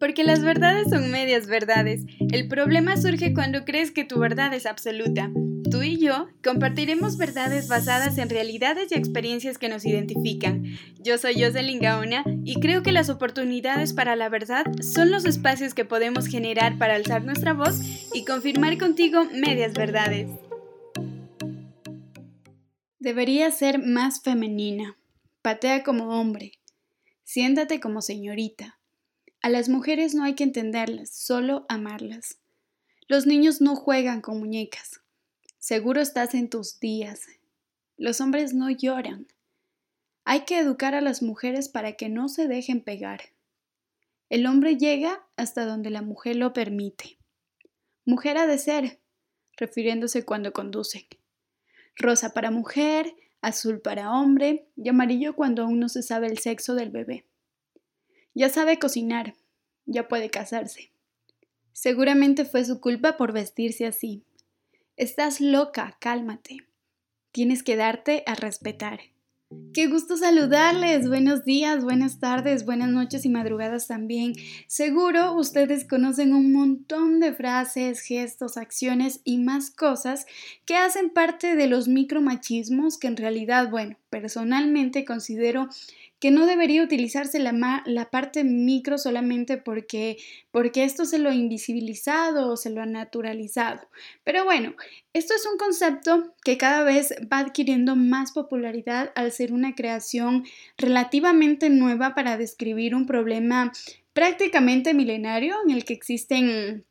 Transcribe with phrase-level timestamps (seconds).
[0.00, 2.06] Porque las verdades son medias verdades.
[2.32, 5.30] El problema surge cuando crees que tu verdad es absoluta.
[5.70, 10.64] Tú y yo compartiremos verdades basadas en realidades y experiencias que nos identifican.
[10.98, 15.74] Yo soy Jocelyn Gaona y creo que las oportunidades para la verdad son los espacios
[15.74, 17.78] que podemos generar para alzar nuestra voz
[18.14, 20.30] y confirmar contigo medias verdades.
[22.98, 24.96] Debería ser más femenina.
[25.42, 26.52] Patea como hombre.
[27.22, 28.79] Siéntate como señorita.
[29.42, 32.38] A las mujeres no hay que entenderlas, solo amarlas.
[33.08, 35.00] Los niños no juegan con muñecas.
[35.58, 37.26] Seguro estás en tus días.
[37.96, 39.28] Los hombres no lloran.
[40.24, 43.20] Hay que educar a las mujeres para que no se dejen pegar.
[44.28, 47.18] El hombre llega hasta donde la mujer lo permite.
[48.04, 49.00] Mujer ha de ser,
[49.56, 51.06] refiriéndose cuando conducen.
[51.96, 56.74] Rosa para mujer, azul para hombre y amarillo cuando aún no se sabe el sexo
[56.74, 57.24] del bebé.
[58.34, 59.34] Ya sabe cocinar,
[59.86, 60.92] ya puede casarse.
[61.72, 64.22] Seguramente fue su culpa por vestirse así.
[64.96, 66.58] Estás loca, cálmate.
[67.32, 69.00] Tienes que darte a respetar.
[69.74, 71.08] Qué gusto saludarles.
[71.08, 74.34] Buenos días, buenas tardes, buenas noches y madrugadas también.
[74.68, 80.26] Seguro ustedes conocen un montón de frases, gestos, acciones y más cosas
[80.66, 85.68] que hacen parte de los micromachismos que en realidad, bueno, personalmente considero
[86.20, 90.18] que no debería utilizarse la, la, parte micro solamente porque,
[90.50, 93.88] porque esto se lo ha invisibilizado o se lo ha naturalizado.
[94.22, 94.74] Pero bueno,
[95.14, 100.44] esto es un concepto que cada vez va adquiriendo más popularidad al ser una creación
[100.76, 103.72] relativamente nueva para describir un problema
[104.12, 106.84] prácticamente milenario en el que existen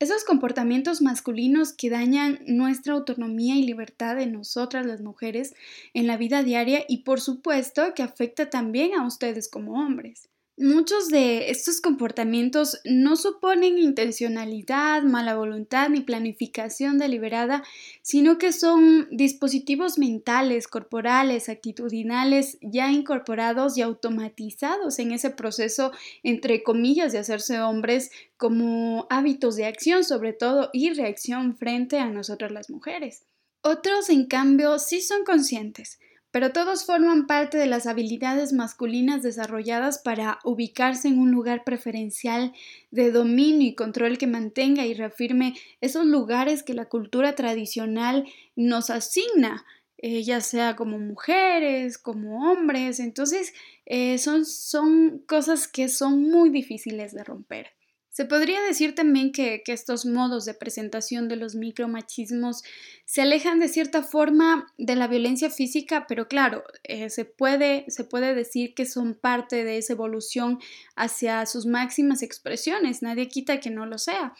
[0.00, 5.54] esos comportamientos masculinos que dañan nuestra autonomía y libertad de nosotras las mujeres
[5.92, 10.28] en la vida diaria y por supuesto que afecta también a ustedes como hombres.
[10.60, 17.62] Muchos de estos comportamientos no suponen intencionalidad, mala voluntad ni planificación deliberada,
[18.02, 25.92] sino que son dispositivos mentales, corporales, actitudinales ya incorporados y automatizados en ese proceso,
[26.24, 32.10] entre comillas, de hacerse hombres como hábitos de acción sobre todo y reacción frente a
[32.10, 33.22] nosotras las mujeres.
[33.62, 36.00] Otros, en cambio, sí son conscientes
[36.30, 42.52] pero todos forman parte de las habilidades masculinas desarrolladas para ubicarse en un lugar preferencial
[42.90, 48.90] de dominio y control que mantenga y reafirme esos lugares que la cultura tradicional nos
[48.90, 49.64] asigna,
[49.96, 53.00] eh, ya sea como mujeres, como hombres.
[53.00, 53.54] Entonces,
[53.86, 57.77] eh, son, son cosas que son muy difíciles de romper.
[58.18, 62.64] Se podría decir también que, estos modos de presentación de los micromachismos
[63.04, 68.02] se alejan de cierta forma de la violencia física, pero claro, eh, se, puede, se
[68.02, 70.58] puede decir que son parte de esa evolución
[70.96, 74.34] hacia sus máximas expresiones, nadie quita que no lo sea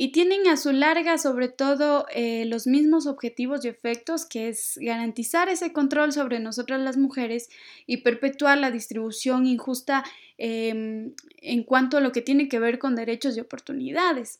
[0.00, 4.78] y tienen a su larga sobre todo eh, los mismos objetivos y efectos que es
[4.80, 7.48] garantizar ese control sobre nosotras las mujeres
[7.84, 10.04] y perpetuar la distribución injusta
[10.36, 14.38] em, en cuanto a lo que tiene que ver con derechos y oportunidades.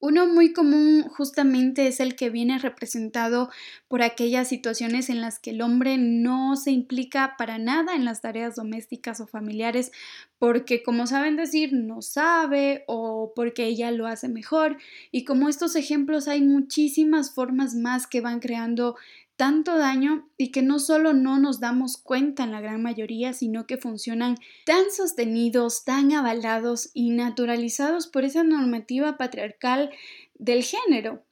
[0.00, 3.50] Uno muy común justamente es el que viene representado
[3.86, 8.22] por aquellas situaciones en las que el hombre no se implica para nada en las
[8.22, 9.92] tareas domésticas o familiares
[10.38, 14.78] porque como saben decir no sabe o porque ella lo hace mejor.
[15.12, 18.96] Y como estos ejemplos hay muchísimas formas más que van creando
[19.40, 23.66] tanto daño y que no solo no nos damos cuenta en la gran mayoría, sino
[23.66, 24.36] que funcionan
[24.66, 29.88] tan sostenidos, tan avalados y naturalizados por esa normativa patriarcal
[30.34, 31.24] del género.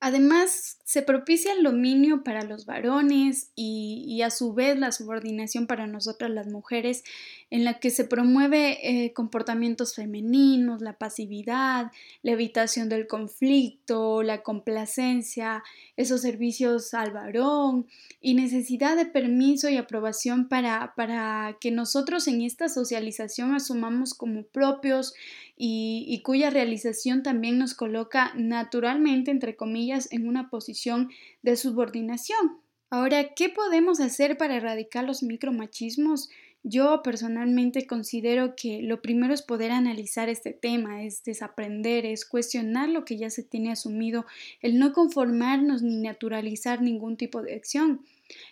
[0.00, 5.88] Además, se propicia el dominio para los varones y, a su vez la subordinación para
[5.88, 7.02] nosotras las mujeres,
[7.50, 11.90] en la que se promueve eh, comportamientos femeninos, la pasividad,
[12.22, 15.64] la evitación del conflicto, la complacencia,
[15.96, 17.86] esos servicios al varón
[18.20, 24.44] y necesidad de permiso y aprobación para, para que nosotros en esta socialización asumamos como
[24.44, 25.14] propios
[25.60, 31.10] y, cuya realización también nos coloca naturalmente, entre comillas, en una posición
[31.42, 32.58] de subordinación.
[32.90, 36.30] Ahora, ¿qué podemos hacer para erradicar los micromachismos?
[36.62, 42.88] Yo personalmente considero que lo primero es poder analizar este tema, es desaprender, es cuestionar
[42.88, 44.26] lo que ya se tiene asumido,
[44.60, 48.00] el no conformarnos ni naturalizar ningún tipo de acción,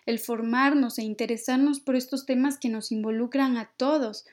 [0.07, 4.25] el formarnos e interesarnos por estos temas que nos involucran a todos,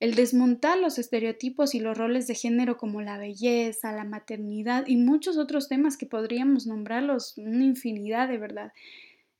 [0.00, 4.96] el desmontar los estereotipos y los roles de género como la belleza, la maternidad y
[4.96, 8.72] muchos otros temas que podríamos nombrarlos una infinidad de verdad.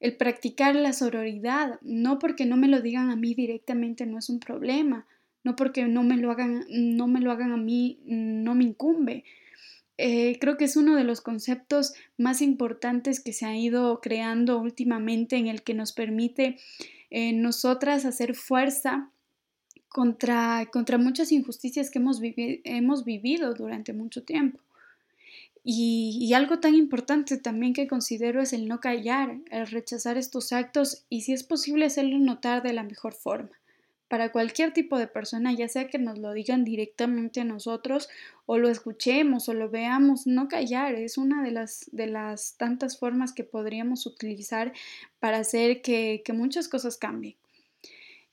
[0.01, 4.29] El practicar la sororidad, no porque no me lo digan a mí directamente no es
[4.29, 5.07] un problema,
[5.45, 9.25] no porque no me lo hagan, no me lo hagan a mí, no me incumbe.
[9.97, 14.59] Eh, creo que es uno de los conceptos más importantes que se ha ido creando
[14.59, 16.57] últimamente en el que nos permite
[17.11, 19.11] eh, nosotras hacer fuerza
[19.89, 24.61] contra, contra muchas injusticias que hemos, hemos vivido durante mucho tiempo.
[25.71, 31.05] Y, algo tan importante también que considero es el no callar, el rechazar estos actos
[31.11, 33.51] y si es posible hacerlo notar de la mejor forma.
[34.09, 38.09] Para cualquier tipo de persona, ya sea que nos lo digan directamente a nosotros
[38.47, 42.99] o lo escuchemos o lo veamos, no callar es una de las, de las tantas
[42.99, 44.73] formas que podríamos utilizar
[45.21, 47.37] para hacer que, que muchas cosas cambien.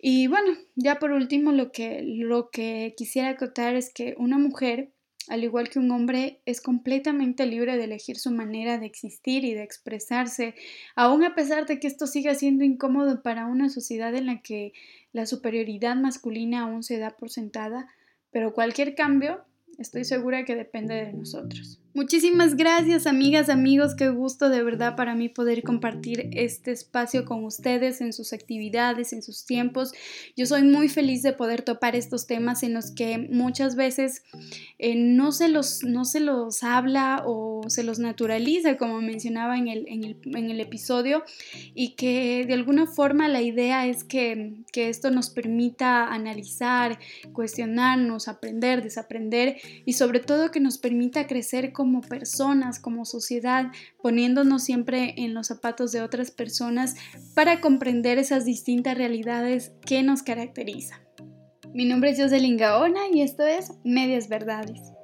[0.08, 4.92] Y bueno, ya por último lo que, lo que quisiera acotar es que una mujer
[5.28, 9.56] al igual que un hombre, es completamente libre de elegir su manera de existir y
[9.56, 10.54] de expresarse,
[10.96, 14.74] aun a pesar de que esto siga siendo incómodo para una sociedad en la que
[15.12, 17.90] la superioridad masculina aún se da por sentada,
[18.30, 19.44] pero cualquier cambio
[19.80, 21.82] estoy segura que depende de nosotros.
[21.96, 27.46] Muchísimas gracias amigas, amigos, qué gusto de verdad para mí poder compartir este espacio con
[27.46, 29.94] ustedes en sus actividades, en sus tiempos.
[30.36, 34.24] Yo soy muy feliz de poder topar estos temas en los que muchas veces
[34.78, 39.70] eh, no, se los, no se los habla o se los naturaliza, como mencionaba en
[39.70, 41.24] el, en el, en el episodio,
[41.76, 47.00] y que de alguna forma la idea es que, que esto nos permita analizar,
[47.32, 49.56] cuestionarnos, aprender, desaprender
[49.86, 53.68] y sobre todo que nos permita crecer como como personas, como sociedad,
[54.02, 56.96] poniéndonos siempre en los zapatos de otras personas
[57.36, 61.00] para comprender esas distintas realidades que nos caracterizan.
[61.76, 64.95] Mi nombre es Jocelyn Gaona y esto es Medias Verdades.